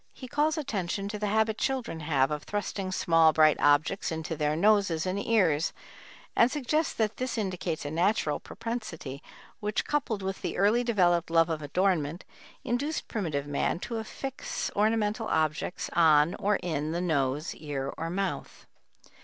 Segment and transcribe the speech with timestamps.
[0.13, 4.55] He calls attention to the habit children have of thrusting small bright objects into their
[4.55, 5.73] noses and ears,
[6.35, 9.21] and suggests that this indicates a natural propensity
[9.59, 12.25] which, coupled with the early developed love of adornment,
[12.63, 18.65] induced primitive man to affix ornamental objects on or in the nose, ear, or mouth.